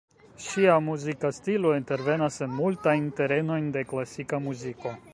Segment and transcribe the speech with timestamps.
[0.45, 5.01] Ŝia muzika stilo intervenas en multajn terenojn de klasika muziko.